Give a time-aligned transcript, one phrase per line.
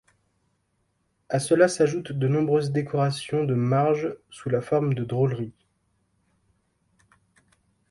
[1.29, 5.53] À cela s'ajoute de nombreuses décorations de marges sous la forme de drôleries.